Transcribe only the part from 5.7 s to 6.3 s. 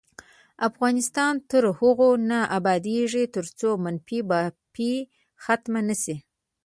نشي.